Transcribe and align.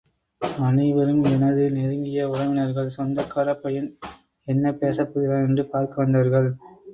அனைவரும் 0.61 1.25
எனது 1.25 1.63
நெருங்கிய 1.71 2.29
உறவினர்கள், 2.29 2.89
சொந்தக்காரப் 2.97 3.61
பையன் 3.61 3.91
என்ன 4.47 4.73
பேசப் 4.75 5.13
போகிறான் 5.13 5.47
என்று 5.47 5.65
பார்க்க 5.67 6.03
வந்தவர்கள். 6.03 6.49